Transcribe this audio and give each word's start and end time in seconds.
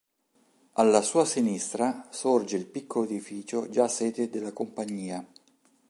Alla 0.71 1.03
sua 1.03 1.25
sinistra 1.25 2.07
sorge 2.09 2.57
il 2.57 2.65
piccolo 2.65 3.05
edificio 3.05 3.69
già 3.69 3.87
sede 3.87 4.31
della 4.31 4.51
Compagnia. 4.51 5.23